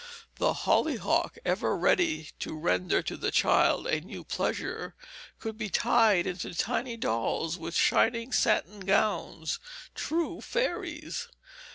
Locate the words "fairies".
10.41-11.27